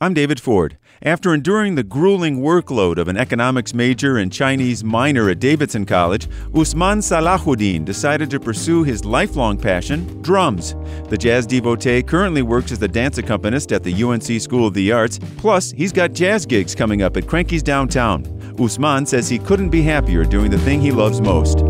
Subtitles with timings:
[0.00, 0.78] I'm David Ford.
[1.02, 6.28] After enduring the grueling workload of an economics major and Chinese minor at Davidson College,
[6.54, 10.76] Usman Salahuddin decided to pursue his lifelong passion, drums.
[11.08, 14.92] The jazz devotee currently works as the dance accompanist at the UNC School of the
[14.92, 18.24] Arts, plus, he's got jazz gigs coming up at Krankies downtown.
[18.56, 21.64] Usman says he couldn't be happier doing the thing he loves most.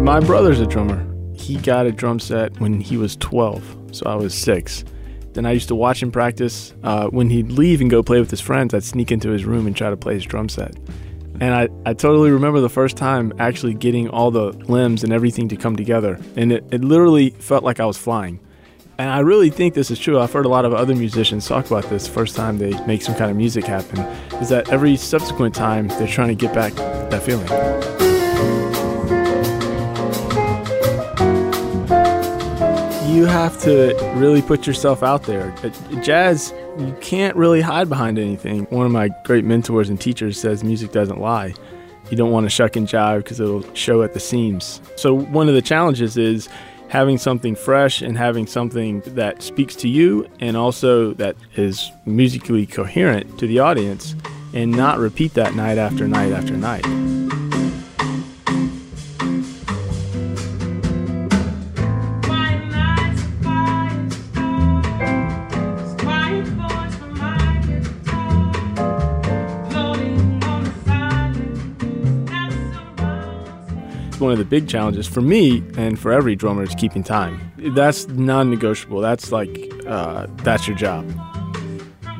[0.00, 1.06] My brother's a drummer.
[1.34, 4.82] He got a drum set when he was 12, so I was 6
[5.36, 6.74] and I used to watch him practice.
[6.82, 9.66] Uh, when he'd leave and go play with his friends, I'd sneak into his room
[9.66, 10.76] and try to play his drum set.
[11.40, 15.48] And I, I totally remember the first time actually getting all the limbs and everything
[15.48, 16.18] to come together.
[16.36, 18.40] And it, it literally felt like I was flying.
[18.98, 20.18] And I really think this is true.
[20.18, 23.14] I've heard a lot of other musicians talk about this first time they make some
[23.14, 24.00] kind of music happen,
[24.40, 28.05] is that every subsequent time they're trying to get back that feeling.
[33.16, 35.54] You have to really put yourself out there.
[36.02, 38.64] Jazz, you can't really hide behind anything.
[38.64, 41.54] One of my great mentors and teachers says music doesn't lie.
[42.10, 44.82] You don't want to shuck and jive because it'll show at the seams.
[44.96, 46.50] So, one of the challenges is
[46.88, 52.66] having something fresh and having something that speaks to you and also that is musically
[52.66, 54.14] coherent to the audience
[54.52, 56.84] and not repeat that night after night after night.
[74.20, 77.52] One of the big challenges for me and for every drummer is keeping time.
[77.58, 79.00] That's non-negotiable.
[79.00, 81.06] That's like uh, that's your job.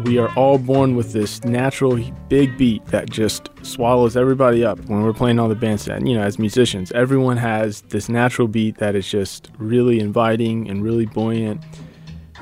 [0.04, 5.02] We are all born with this natural big beat that just swallows everybody up when
[5.02, 6.08] we're playing all the bandstand.
[6.08, 10.84] You know, as musicians, everyone has this natural beat that is just really inviting and
[10.84, 11.62] really buoyant.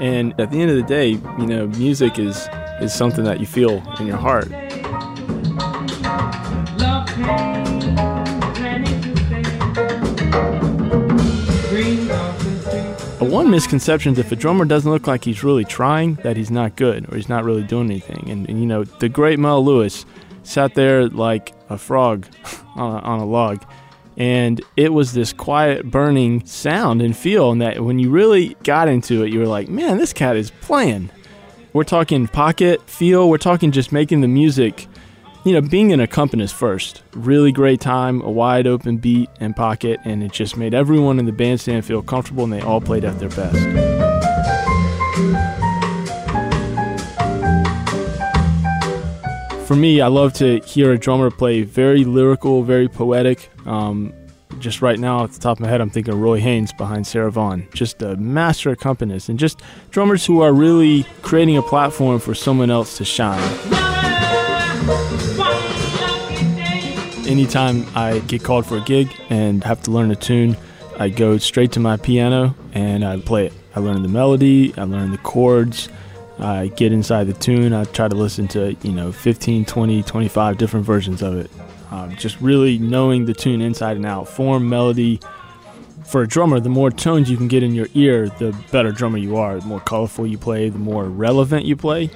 [0.00, 2.48] And at the end of the day, you know, music is
[2.80, 4.48] is something that you feel in your heart.
[13.44, 16.76] One misconception is if a drummer doesn't look like he's really trying, that he's not
[16.76, 18.30] good or he's not really doing anything.
[18.30, 20.06] And, and you know, the great Mel Lewis
[20.44, 22.26] sat there like a frog
[22.74, 23.62] on, a, on a log.
[24.16, 27.52] And it was this quiet, burning sound and feel.
[27.52, 30.50] And that when you really got into it, you were like, man, this cat is
[30.62, 31.10] playing.
[31.74, 34.88] We're talking pocket feel, we're talking just making the music
[35.44, 40.00] you know, being an accompanist first, really great time, a wide open beat and pocket,
[40.04, 43.18] and it just made everyone in the bandstand feel comfortable and they all played at
[43.18, 43.58] their best.
[49.66, 53.50] For me, I love to hear a drummer play very lyrical, very poetic.
[53.66, 54.14] Um,
[54.60, 57.30] just right now, at the top of my head, I'm thinking Roy Haynes behind Sarah
[57.30, 57.68] Vaughan.
[57.74, 62.70] Just a master accompanist, and just drummers who are really creating a platform for someone
[62.70, 63.83] else to shine.
[67.26, 70.58] Anytime I get called for a gig and have to learn a tune,
[70.98, 73.52] I go straight to my piano and I play it.
[73.74, 75.88] I learn the melody, I learn the chords,
[76.38, 80.58] I get inside the tune, I try to listen to, you know, 15, 20, 25
[80.58, 81.50] different versions of it.
[81.90, 85.20] Um, just really knowing the tune inside and out, form, melody.
[86.04, 89.16] For a drummer, the more tones you can get in your ear, the better drummer
[89.16, 89.58] you are.
[89.58, 92.10] The more colorful you play, the more relevant you play.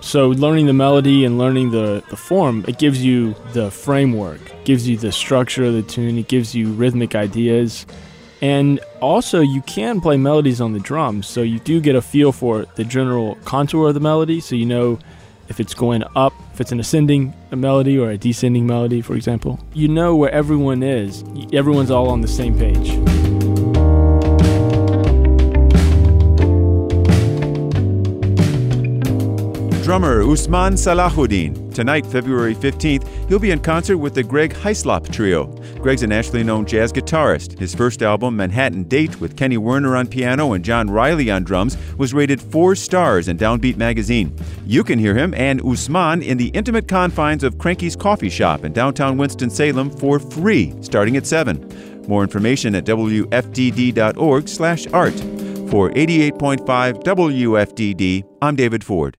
[0.00, 4.88] So learning the melody and learning the, the form, it gives you the framework, gives
[4.88, 7.84] you the structure of the tune, it gives you rhythmic ideas.
[8.40, 12.30] And also you can play melodies on the drums, so you do get a feel
[12.30, 14.98] for the general contour of the melody, so you know
[15.48, 19.58] if it's going up, if it's an ascending melody or a descending melody, for example.
[19.74, 21.24] You know where everyone is.
[21.52, 23.17] Everyone's all on the same page.
[29.88, 31.72] Drummer Usman Salahuddin.
[31.74, 35.46] Tonight, February 15th, he'll be in concert with the Greg Hyslop Trio.
[35.80, 37.58] Greg's a nationally known jazz guitarist.
[37.58, 41.78] His first album, Manhattan Date, with Kenny Werner on piano and John Riley on drums,
[41.96, 44.36] was rated four stars in Downbeat magazine.
[44.66, 48.74] You can hear him and Usman in the intimate confines of Krankies Coffee Shop in
[48.74, 52.04] downtown Winston-Salem for free, starting at 7.
[52.06, 53.30] More information at wfdd.org/art.
[55.70, 59.16] For 88.5 WFDD, I'm David Ford.